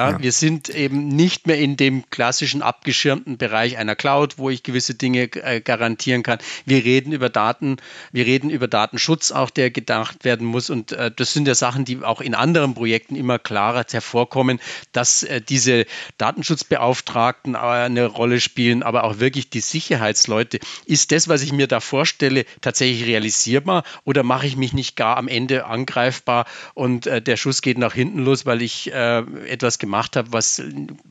Ja. 0.00 0.22
Wir 0.22 0.32
sind 0.32 0.68
eben 0.70 1.08
nicht 1.08 1.46
mehr 1.46 1.58
in 1.58 1.76
dem 1.76 2.08
klassischen 2.10 2.62
abgeschirmten 2.62 3.36
Bereich 3.36 3.76
einer 3.76 3.94
Cloud, 3.94 4.38
wo 4.38 4.50
ich 4.50 4.62
gewisse 4.62 4.94
Dinge 4.94 5.24
äh, 5.34 5.60
garantieren 5.60 6.22
kann. 6.22 6.38
Wir 6.64 6.84
reden 6.84 7.12
über 7.12 7.28
Daten, 7.28 7.76
wir 8.10 8.26
reden 8.26 8.50
über 8.50 8.66
Datenschutz 8.66 9.30
auch, 9.30 9.50
der 9.50 9.70
gedacht 9.70 10.24
werden 10.24 10.46
muss. 10.46 10.70
Und 10.70 10.92
äh, 10.92 11.10
das 11.14 11.32
sind 11.32 11.46
ja 11.46 11.54
Sachen, 11.54 11.84
die 11.84 12.02
auch 12.02 12.20
in 12.20 12.34
anderen 12.34 12.74
Projekten 12.74 13.16
immer 13.16 13.38
klarer 13.38 13.84
hervorkommen, 13.90 14.60
dass 14.92 15.22
äh, 15.22 15.40
diese 15.40 15.86
Datenschutzbeauftragten 16.18 17.56
eine 17.56 18.06
Rolle 18.06 18.40
spielen, 18.40 18.82
aber 18.82 19.04
auch 19.04 19.18
wirklich 19.18 19.50
die 19.50 19.60
Sicherheitsleute. 19.60 20.60
Ist 20.86 21.12
das, 21.12 21.28
was 21.28 21.42
ich 21.42 21.52
mir 21.52 21.66
da 21.66 21.80
vorstelle, 21.80 22.44
tatsächlich 22.60 23.06
realisierbar 23.06 23.84
oder 24.04 24.22
mache 24.22 24.46
ich 24.46 24.56
mich 24.56 24.72
nicht 24.72 24.96
gar 24.96 25.16
am 25.16 25.28
Ende 25.28 25.66
angreifbar 25.66 26.46
und 26.74 27.06
äh, 27.06 27.20
der 27.20 27.36
Schuss 27.36 27.62
geht 27.62 27.78
nach 27.78 27.94
hinten 27.94 28.20
los, 28.20 28.46
weil 28.46 28.62
ich 28.62 28.92
äh, 28.92 29.18
etwas 29.46 29.78
gemacht 29.78 29.89
gemacht 29.90 30.14
habe, 30.14 30.32
was 30.32 30.62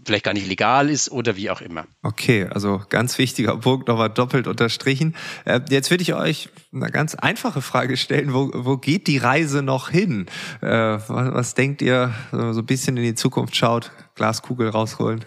vielleicht 0.05 0.24
gar 0.24 0.33
nicht 0.33 0.48
legal 0.48 0.89
ist 0.89 1.12
oder 1.12 1.36
wie 1.36 1.50
auch 1.50 1.59
immer. 1.59 1.86
Okay, 2.01 2.48
also 2.50 2.81
ganz 2.88 3.17
wichtiger 3.17 3.57
Punkt, 3.57 3.89
nochmal 3.89 4.09
doppelt 4.09 4.48
unterstrichen. 4.48 5.15
Äh, 5.43 5.59
jetzt 5.69 5.91
würde 5.91 6.01
ich 6.01 6.13
euch 6.13 6.48
eine 6.74 6.89
ganz 6.89 7.13
einfache 7.13 7.62
Frage 7.62 7.98
stellen. 7.98 8.33
Wo, 8.33 8.51
wo 8.53 8.77
geht 8.77 9.07
die 9.07 9.17
Reise 9.17 9.62
noch 9.63 9.89
hin? 9.89 10.27
Äh, 10.62 10.69
was, 10.69 11.33
was 11.33 11.53
denkt 11.55 11.81
ihr, 11.81 12.13
so 12.31 12.38
ein 12.38 12.65
bisschen 12.65 12.95
in 12.95 13.03
die 13.03 13.15
Zukunft 13.15 13.57
schaut, 13.57 13.91
Glaskugel 14.15 14.69
rausholen? 14.69 15.25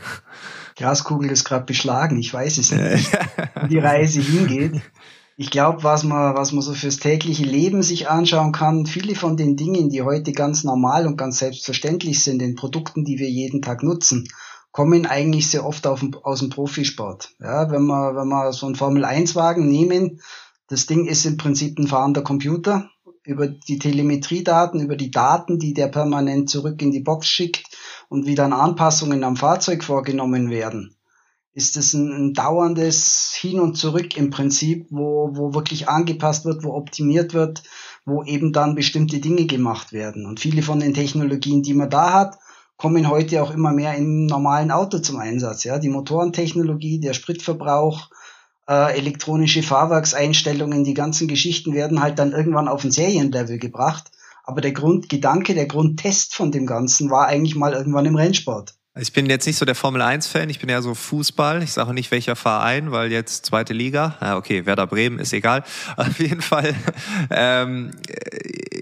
Glaskugel 0.76 1.30
ist 1.30 1.44
gerade 1.44 1.66
beschlagen, 1.66 2.18
ich 2.18 2.32
weiß 2.32 2.56
es 2.56 2.72
nicht, 2.72 3.12
wo 3.60 3.66
die 3.66 3.78
Reise 3.78 4.22
hingeht. 4.22 4.80
Ich 5.42 5.50
glaube, 5.50 5.82
was 5.82 6.04
man, 6.04 6.36
was 6.36 6.52
man 6.52 6.62
so 6.62 6.72
fürs 6.72 6.98
tägliche 6.98 7.42
Leben 7.42 7.82
sich 7.82 8.08
anschauen 8.08 8.52
kann, 8.52 8.86
viele 8.86 9.16
von 9.16 9.36
den 9.36 9.56
Dingen, 9.56 9.90
die 9.90 10.02
heute 10.02 10.30
ganz 10.30 10.62
normal 10.62 11.04
und 11.04 11.16
ganz 11.16 11.40
selbstverständlich 11.40 12.22
sind, 12.22 12.38
den 12.38 12.54
Produkten, 12.54 13.04
die 13.04 13.18
wir 13.18 13.28
jeden 13.28 13.60
Tag 13.60 13.82
nutzen, 13.82 14.28
kommen 14.70 15.04
eigentlich 15.04 15.50
sehr 15.50 15.66
oft 15.66 15.88
auf, 15.88 16.04
aus 16.22 16.38
dem 16.38 16.50
Profisport. 16.50 17.34
Ja, 17.40 17.68
wenn 17.72 17.86
wir, 17.86 18.14
wenn 18.14 18.28
wir 18.28 18.52
so 18.52 18.66
einen 18.66 18.76
Formel-1-Wagen 18.76 19.68
nehmen, 19.68 20.20
das 20.68 20.86
Ding 20.86 21.06
ist 21.06 21.26
im 21.26 21.38
Prinzip 21.38 21.76
ein 21.76 21.88
fahrender 21.88 22.22
Computer. 22.22 22.88
Über 23.24 23.48
die 23.48 23.80
Telemetriedaten, 23.80 24.78
über 24.78 24.94
die 24.94 25.10
Daten, 25.10 25.58
die 25.58 25.74
der 25.74 25.88
permanent 25.88 26.50
zurück 26.50 26.80
in 26.82 26.92
die 26.92 27.00
Box 27.00 27.26
schickt 27.26 27.66
und 28.08 28.26
wie 28.26 28.36
dann 28.36 28.52
Anpassungen 28.52 29.24
am 29.24 29.34
Fahrzeug 29.34 29.82
vorgenommen 29.82 30.50
werden, 30.50 30.94
ist 31.54 31.76
es 31.76 31.92
ein, 31.92 32.10
ein 32.12 32.32
dauerndes 32.34 33.34
Hin 33.38 33.60
und 33.60 33.76
Zurück 33.76 34.16
im 34.16 34.30
Prinzip, 34.30 34.86
wo, 34.90 35.30
wo 35.32 35.54
wirklich 35.54 35.88
angepasst 35.88 36.44
wird, 36.44 36.64
wo 36.64 36.72
optimiert 36.74 37.34
wird, 37.34 37.62
wo 38.04 38.24
eben 38.24 38.52
dann 38.52 38.74
bestimmte 38.74 39.20
Dinge 39.20 39.46
gemacht 39.46 39.92
werden. 39.92 40.26
Und 40.26 40.40
viele 40.40 40.62
von 40.62 40.80
den 40.80 40.94
Technologien, 40.94 41.62
die 41.62 41.74
man 41.74 41.90
da 41.90 42.12
hat, 42.12 42.38
kommen 42.76 43.08
heute 43.08 43.42
auch 43.42 43.52
immer 43.52 43.72
mehr 43.72 43.94
im 43.96 44.26
normalen 44.26 44.70
Auto 44.70 44.98
zum 44.98 45.18
Einsatz. 45.18 45.64
Ja, 45.64 45.78
die 45.78 45.88
Motorentechnologie, 45.88 46.98
der 47.00 47.12
Spritverbrauch, 47.12 48.08
äh, 48.68 48.96
elektronische 48.96 49.62
Fahrwerkseinstellungen, 49.62 50.84
die 50.84 50.94
ganzen 50.94 51.28
Geschichten 51.28 51.74
werden 51.74 52.02
halt 52.02 52.18
dann 52.18 52.32
irgendwann 52.32 52.68
auf 52.68 52.82
ein 52.82 52.90
Serienlevel 52.90 53.58
gebracht. 53.58 54.10
Aber 54.44 54.60
der 54.60 54.72
Grundgedanke, 54.72 55.54
der 55.54 55.66
Grundtest 55.66 56.34
von 56.34 56.50
dem 56.50 56.66
Ganzen 56.66 57.10
war 57.10 57.26
eigentlich 57.26 57.54
mal 57.54 57.72
irgendwann 57.72 58.06
im 58.06 58.16
Rennsport. 58.16 58.74
Ich 59.00 59.14
bin 59.14 59.24
jetzt 59.24 59.46
nicht 59.46 59.56
so 59.56 59.64
der 59.64 59.74
Formel 59.74 60.02
1-Fan, 60.02 60.50
ich 60.50 60.58
bin 60.58 60.68
eher 60.68 60.82
so 60.82 60.94
Fußball. 60.94 61.62
Ich 61.62 61.72
sage 61.72 61.94
nicht 61.94 62.10
welcher 62.10 62.36
Verein, 62.36 62.92
weil 62.92 63.10
jetzt 63.10 63.46
zweite 63.46 63.72
Liga. 63.72 64.18
Ja, 64.20 64.36
okay, 64.36 64.66
Werder 64.66 64.86
Bremen 64.86 65.18
ist 65.18 65.32
egal. 65.32 65.64
Auf 65.96 66.18
jeden 66.18 66.42
Fall 66.42 66.74
ähm, 67.30 67.92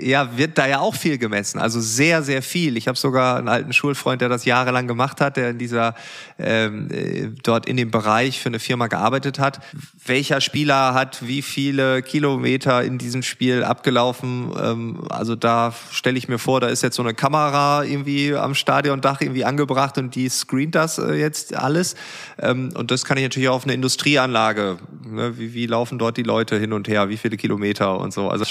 ja, 0.02 0.37
wird 0.37 0.59
da 0.59 0.66
ja 0.66 0.80
auch 0.80 0.95
viel 0.95 1.19
gemessen. 1.19 1.59
Also 1.59 1.80
sehr, 1.80 2.23
sehr 2.23 2.42
viel. 2.42 2.76
Ich 2.76 2.88
habe 2.88 2.99
sogar 2.99 3.37
einen 3.37 3.49
alten 3.49 3.73
Schulfreund, 3.73 4.21
der 4.21 4.28
das 4.28 4.45
jahrelang 4.45 4.87
gemacht 4.87 5.21
hat, 5.21 5.37
der 5.37 5.50
in 5.50 5.59
dieser 5.59 5.95
ähm, 6.38 6.88
äh, 6.90 7.28
dort 7.42 7.66
in 7.66 7.76
dem 7.76 7.90
Bereich 7.90 8.40
für 8.40 8.49
eine 8.49 8.59
Firma 8.59 8.87
gearbeitet 8.87 9.38
hat. 9.38 9.61
Welcher 10.04 10.40
Spieler 10.40 10.95
hat 10.95 11.26
wie 11.26 11.42
viele 11.42 12.02
Kilometer 12.02 12.83
in 12.83 12.99
diesem 12.99 13.23
Spiel 13.23 13.64
abgelaufen? 13.64 14.52
Ähm, 14.61 15.02
also 15.11 15.37
da 15.37 15.75
stelle 15.90 16.19
ich 16.19 16.28
mir 16.28 16.38
vor, 16.38 16.61
da 16.61 16.69
ist 16.69 16.83
jetzt 16.83 16.97
so 16.97 17.02
eine 17.02 17.14
Kamera 17.14 17.85
irgendwie 17.85 18.35
am 18.35 18.54
Stadiondach 18.54 19.21
irgendwie 19.21 19.45
angebracht 19.45 19.99
und 19.99 20.14
die 20.14 20.28
screent 20.28 20.75
das 20.75 20.99
äh, 20.99 21.14
jetzt 21.14 21.54
alles. 21.54 21.95
Ähm, 22.38 22.71
und 22.75 22.90
das 22.90 23.04
kann 23.04 23.16
ich 23.16 23.25
natürlich 23.25 23.49
auch 23.49 23.57
auf 23.57 23.64
eine 23.64 23.75
Industrieanlage. 23.75 24.78
Ne? 25.07 25.38
Wie, 25.38 25.54
wie 25.54 25.66
laufen 25.66 25.99
dort 25.99 26.16
die 26.16 26.23
Leute 26.23 26.59
hin 26.59 26.73
und 26.73 26.88
her? 26.88 27.09
Wie 27.09 27.16
viele 27.16 27.37
Kilometer 27.37 27.99
und 27.99 28.12
so? 28.12 28.28
Also 28.28 28.40
das 28.40 28.50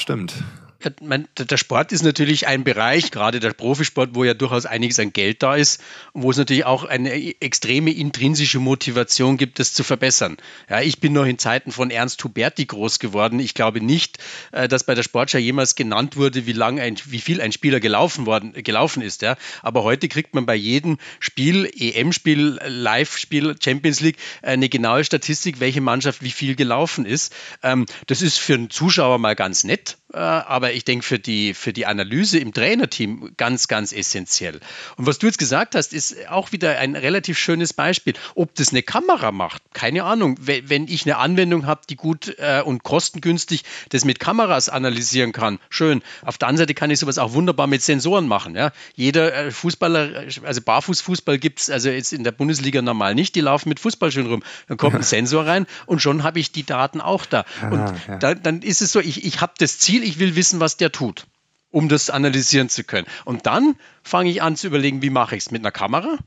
stimmt. 0.79 1.29
Der 1.37 1.57
Sport 1.57 1.91
ist 1.91 2.03
natürlich 2.03 2.47
ein 2.47 2.63
Bereich, 2.63 3.11
gerade 3.11 3.39
der 3.39 3.53
Profisport, 3.53 4.11
wo 4.13 4.23
ja 4.23 4.33
durchaus 4.33 4.65
einiges 4.65 4.99
an 4.99 5.13
Geld 5.13 5.43
da 5.43 5.55
ist 5.55 5.81
und 6.13 6.23
wo 6.23 6.31
es 6.31 6.37
natürlich 6.37 6.65
auch 6.65 6.83
eine 6.83 7.11
extreme 7.41 7.91
intrinsische 7.91 8.59
Motivation 8.59 9.37
gibt, 9.37 9.59
das 9.59 9.73
zu 9.73 9.83
verbessern. 9.83 10.37
Ja, 10.69 10.81
ich 10.81 10.99
bin 10.99 11.13
noch 11.13 11.25
in 11.25 11.37
Zeiten 11.37 11.71
von 11.71 11.91
Ernst 11.91 12.23
Huberti 12.23 12.65
groß 12.65 12.99
geworden. 12.99 13.39
Ich 13.39 13.53
glaube 13.53 13.81
nicht, 13.81 14.19
äh, 14.51 14.67
dass 14.67 14.83
bei 14.83 14.95
der 14.95 15.03
Sportschau 15.03 15.37
jemals 15.37 15.75
genannt 15.75 16.17
wurde, 16.17 16.45
wie 16.45 16.53
lang 16.53 16.79
ein, 16.79 16.97
wie 17.05 17.19
viel 17.19 17.41
ein 17.41 17.51
Spieler 17.51 17.79
gelaufen 17.79 18.25
worden, 18.25 18.53
gelaufen 18.53 19.01
ist. 19.01 19.21
Ja. 19.21 19.37
Aber 19.61 19.83
heute 19.83 20.07
kriegt 20.07 20.33
man 20.33 20.45
bei 20.45 20.55
jedem 20.55 20.97
Spiel, 21.19 21.69
EM-Spiel, 21.77 22.59
Live-Spiel, 22.65 23.55
Champions 23.61 23.99
League, 24.01 24.17
eine 24.41 24.69
genaue 24.69 25.03
Statistik, 25.03 25.59
welche 25.59 25.81
Mannschaft 25.81 26.21
wie 26.23 26.31
viel 26.31 26.55
gelaufen 26.55 27.05
ist. 27.05 27.35
Ähm, 27.63 27.85
das 28.07 28.21
ist 28.21 28.37
für 28.37 28.53
einen 28.53 28.69
Zuschauer 28.69 29.19
mal 29.19 29.35
ganz 29.35 29.63
nett, 29.63 29.97
äh, 30.13 30.17
aber 30.17 30.68
aber 30.69 30.75
ich 30.75 30.85
denke 30.85 31.03
für 31.03 31.17
die, 31.17 31.55
für 31.55 31.73
die 31.73 31.87
Analyse 31.87 32.37
im 32.37 32.53
Trainerteam 32.53 33.31
ganz, 33.37 33.67
ganz 33.67 33.91
essentiell. 33.91 34.59
Und 34.97 35.07
was 35.07 35.17
du 35.17 35.25
jetzt 35.25 35.39
gesagt 35.39 35.73
hast, 35.73 35.93
ist 35.93 36.29
auch 36.29 36.51
wieder 36.51 36.77
ein 36.77 36.95
relativ 36.95 37.39
schönes 37.39 37.73
Beispiel. 37.73 38.13
Ob 38.35 38.53
das 38.53 38.69
eine 38.69 38.83
Kamera 38.83 39.31
macht, 39.31 39.63
keine 39.73 40.03
Ahnung. 40.03 40.37
Wenn 40.39 40.87
ich 40.87 41.05
eine 41.05 41.17
Anwendung 41.17 41.65
habe, 41.65 41.81
die 41.89 41.95
gut 41.95 42.35
äh, 42.37 42.61
und 42.63 42.83
kostengünstig 42.83 43.63
das 43.89 44.05
mit 44.05 44.19
Kameras 44.19 44.69
analysieren 44.69 45.31
kann, 45.31 45.57
schön. 45.71 46.03
Auf 46.23 46.37
der 46.37 46.49
anderen 46.49 46.67
Seite 46.67 46.75
kann 46.75 46.91
ich 46.91 46.99
sowas 46.99 47.17
auch 47.17 47.33
wunderbar 47.33 47.65
mit 47.65 47.81
Sensoren 47.81 48.27
machen. 48.27 48.55
Ja? 48.55 48.71
Jeder 48.93 49.33
äh, 49.33 49.51
Fußballer, 49.51 50.25
also 50.43 50.61
Barfußfußball 50.61 51.39
gibt 51.39 51.61
es 51.61 51.71
also 51.71 51.89
jetzt 51.89 52.13
in 52.13 52.23
der 52.23 52.31
Bundesliga 52.31 52.83
normal 52.83 53.15
nicht, 53.15 53.33
die 53.33 53.41
laufen 53.41 53.69
mit 53.69 53.79
Fußballschuhen 53.79 54.27
rum. 54.27 54.43
Dann 54.67 54.77
kommt 54.77 54.93
ein 54.93 55.01
Sensor 55.15 55.47
rein 55.47 55.65
und 55.87 55.99
schon 55.99 56.21
habe 56.21 56.39
ich 56.39 56.51
die 56.51 56.63
Daten 56.63 57.01
auch 57.01 57.25
da. 57.25 57.43
Und 57.71 57.79
ah, 57.79 57.95
ja. 58.07 58.17
da, 58.17 58.35
dann 58.35 58.61
ist 58.61 58.83
es 58.83 58.91
so, 58.91 58.99
ich, 58.99 59.25
ich 59.25 59.41
habe 59.41 59.53
das 59.57 59.79
Ziel, 59.79 60.03
ich 60.03 60.19
will 60.19 60.35
wissen, 60.35 60.58
was 60.59 60.77
der 60.77 60.91
tut, 60.91 61.27
um 61.71 61.89
das 61.89 62.09
analysieren 62.09 62.69
zu 62.69 62.83
können. 62.83 63.07
Und 63.25 63.45
dann 63.45 63.75
fange 64.03 64.29
ich 64.29 64.41
an 64.41 64.55
zu 64.55 64.67
überlegen, 64.67 65.01
wie 65.01 65.09
mache 65.09 65.35
ich 65.35 65.43
es 65.43 65.51
mit 65.51 65.61
einer 65.61 65.71
Kamera? 65.71 66.17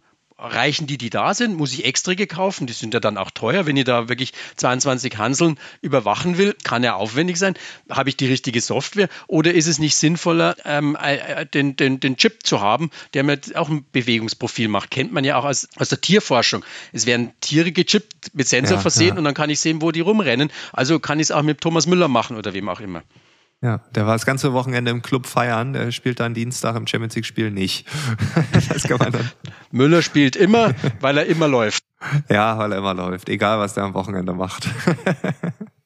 Reichen 0.43 0.89
die, 0.89 0.99
die 0.99 1.11
da 1.11 1.35
sind? 1.35 1.57
Muss 1.57 1.73
ich 1.73 1.85
extra 1.85 2.15
gekaufen? 2.15 2.67
Die 2.67 2.73
sind 2.73 2.95
ja 2.95 3.01
dann 3.01 3.17
auch 3.17 3.31
teuer. 3.31 3.67
Wenn 3.67 3.77
ich 3.77 3.85
da 3.85 4.09
wirklich 4.09 4.33
22 4.57 5.17
Hanseln 5.17 5.59
überwachen 5.83 6.37
will, 6.37 6.57
kann 6.65 6.83
ja 6.83 6.95
aufwendig 6.95 7.39
sein. 7.39 7.55
Habe 7.89 8.09
ich 8.09 8.17
die 8.17 8.27
richtige 8.27 8.61
Software? 8.61 9.09
Oder 9.29 9.55
ist 9.55 9.69
es 9.69 9.79
nicht 9.79 9.95
sinnvoller, 9.95 10.57
ähm, 10.65 10.97
äh, 11.01 11.47
den, 11.47 11.77
den, 11.77 12.01
den 12.01 12.17
Chip 12.17 12.45
zu 12.45 12.61
haben, 12.61 12.91
der 13.15 13.23
mir 13.23 13.39
auch 13.55 13.69
ein 13.69 13.85
Bewegungsprofil 13.93 14.67
macht? 14.67 14.91
Kennt 14.91 15.13
man 15.13 15.23
ja 15.23 15.37
auch 15.37 15.45
aus, 15.45 15.69
aus 15.77 15.91
der 15.91 16.01
Tierforschung. 16.01 16.65
Es 16.93 17.07
werden 17.07 17.31
Tiere 17.41 17.71
gechippt, 17.71 18.35
mit 18.35 18.49
Sensor 18.49 18.79
ja, 18.79 18.83
versehen 18.83 19.15
ja. 19.15 19.19
und 19.19 19.25
dann 19.25 19.35
kann 19.35 19.49
ich 19.49 19.61
sehen, 19.61 19.81
wo 19.81 19.93
die 19.93 20.01
rumrennen. 20.01 20.51
Also 20.73 20.99
kann 20.99 21.21
ich 21.21 21.27
es 21.27 21.31
auch 21.31 21.43
mit 21.43 21.61
Thomas 21.61 21.87
Müller 21.87 22.09
machen 22.09 22.37
oder 22.37 22.53
wem 22.53 22.69
auch 22.69 22.81
immer. 22.81 23.03
Ja, 23.63 23.79
der 23.95 24.07
war 24.07 24.15
das 24.15 24.27
ganze 24.27 24.53
Wochenende 24.53 24.91
im 24.91 25.03
Club 25.03 25.27
feiern. 25.27 25.73
Der 25.73 25.93
spielt 25.93 26.19
dann 26.19 26.35
Dienstag 26.35 26.75
im 26.75 26.89
Champions 26.89 27.15
League-Spiel 27.15 27.53
nicht. 27.53 27.87
das 28.69 28.83
kann 28.83 28.99
man 28.99 29.13
dann. 29.13 29.31
Müller 29.71 30.03
spielt 30.03 30.35
immer, 30.35 30.75
weil 31.01 31.17
er 31.17 31.27
immer 31.27 31.47
läuft. 31.47 31.85
Ja, 32.29 32.59
weil 32.59 32.73
er 32.73 32.79
immer 32.79 32.93
läuft. 32.93 33.29
Egal, 33.29 33.61
was 33.61 33.75
der 33.75 33.85
am 33.85 33.95
Wochenende 33.95 34.33
macht. 34.33 34.69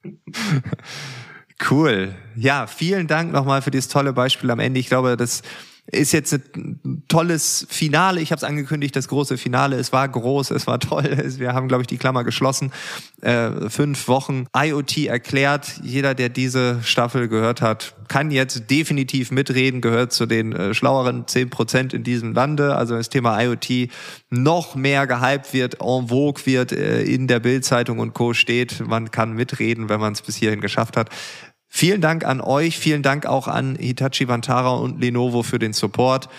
cool. 1.71 2.14
Ja, 2.35 2.66
vielen 2.66 3.09
Dank 3.09 3.30
nochmal 3.30 3.61
für 3.61 3.71
dieses 3.71 3.88
tolle 3.88 4.14
Beispiel 4.14 4.50
am 4.50 4.59
Ende. 4.59 4.80
Ich 4.80 4.88
glaube, 4.88 5.18
das 5.18 5.42
ist 5.87 6.12
jetzt 6.12 6.33
ein 6.33 7.05
tolles 7.09 7.66
Finale. 7.71 8.21
Ich 8.21 8.33
habe 8.33 8.38
es 8.38 8.45
angekündigt, 8.45 8.97
das 8.97 9.09
große 9.09 9.38
Finale. 9.38 9.76
Es 9.76 9.93
war 9.93 10.09
groß, 10.09 10.50
es 10.50 10.66
war 10.66 10.81
toll. 10.81 11.05
Wir 11.38 11.55
haben, 11.55 11.69
glaube 11.69 11.83
ich, 11.83 11.87
die 11.87 11.97
Klammer 11.97 12.25
geschlossen. 12.25 12.73
Äh, 13.21 13.71
fünf 13.71 14.09
Wochen 14.09 14.47
IoT 14.57 15.07
erklärt. 15.07 15.81
Jeder, 15.83 16.14
der 16.14 16.28
diese 16.28 16.81
Staffel 16.83 17.28
gehört 17.28 17.62
hat, 17.62 17.95
kann 18.09 18.31
jetzt 18.31 18.71
definitiv 18.71 19.31
mitreden, 19.31 19.81
gehört 19.81 20.12
zu 20.12 20.26
den 20.26 20.52
äh, 20.52 20.75
schlaueren 20.75 21.26
zehn 21.28 21.50
Prozent 21.50 21.95
in 21.95 22.02
diesem 22.02 22.33
Lande. 22.33 22.75
Also 22.76 22.97
das 22.97 23.09
Thema 23.09 23.40
IoT 23.40 23.90
noch 24.31 24.75
mehr 24.75 25.07
gehypt 25.07 25.52
wird, 25.52 25.81
en 25.81 26.09
vogue 26.09 26.45
wird, 26.47 26.73
äh, 26.73 27.02
in 27.02 27.28
der 27.28 27.40
Bildzeitung 27.40 28.00
und 28.00 28.12
Co. 28.12 28.35
steht. 28.35 28.87
Man 28.87 29.11
kann 29.11 29.35
mitreden, 29.35 29.88
wenn 29.88 30.00
man 30.00 30.14
es 30.14 30.23
bis 30.23 30.37
hierhin 30.37 30.61
geschafft 30.61 30.97
hat. 30.97 31.11
Vielen 31.76 32.00
Dank 32.00 32.25
an 32.25 32.40
euch, 32.40 32.78
vielen 32.78 33.02
Dank 33.02 33.26
auch 33.26 33.49
an 33.49 33.76
Hitachi 33.78 34.28
Vantara 34.28 34.76
und 34.76 34.99
Lenovo 34.99 35.42
für 35.42 35.59
den 35.59 35.75
Support. 35.75 36.30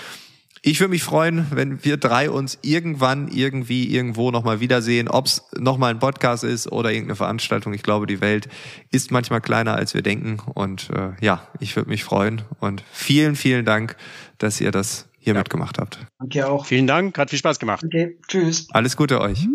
Ich 0.63 0.79
würde 0.79 0.89
mich 0.89 1.03
freuen, 1.03 1.45
wenn 1.51 1.85
wir 1.85 1.97
drei 1.97 2.31
uns 2.31 2.57
irgendwann 2.63 3.27
irgendwie 3.27 3.87
irgendwo 3.87 4.31
nochmal 4.31 4.61
wiedersehen, 4.61 5.07
ob 5.07 5.27
es 5.27 5.43
nochmal 5.55 5.91
ein 5.91 5.99
Podcast 5.99 6.43
ist 6.43 6.71
oder 6.71 6.89
irgendeine 6.89 7.17
Veranstaltung. 7.17 7.75
Ich 7.75 7.83
glaube, 7.83 8.07
die 8.07 8.19
Welt 8.19 8.49
ist 8.89 9.11
manchmal 9.11 9.41
kleiner, 9.41 9.75
als 9.75 9.93
wir 9.93 10.01
denken. 10.01 10.39
Und 10.55 10.89
äh, 10.89 11.11
ja, 11.23 11.47
ich 11.59 11.75
würde 11.75 11.91
mich 11.91 12.03
freuen. 12.03 12.41
Und 12.59 12.83
vielen, 12.91 13.35
vielen 13.35 13.63
Dank, 13.63 13.95
dass 14.39 14.59
ihr 14.59 14.71
das 14.71 15.07
hier 15.19 15.35
ja. 15.35 15.39
mitgemacht 15.39 15.77
habt. 15.77 15.99
Danke 16.17 16.49
auch. 16.49 16.65
Vielen 16.65 16.87
Dank, 16.87 17.15
hat 17.15 17.29
viel 17.29 17.37
Spaß 17.37 17.59
gemacht. 17.59 17.83
Okay, 17.85 18.17
tschüss. 18.27 18.69
Alles 18.71 18.97
Gute 18.97 19.21
euch. 19.21 19.45